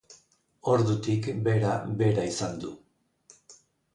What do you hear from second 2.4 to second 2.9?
du.